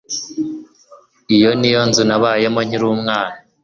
Iyi 1.33 1.49
niyo 1.59 1.81
nzu 1.87 2.03
nabayemo 2.07 2.59
nkiri 2.67 2.85
umwana. 2.95 3.37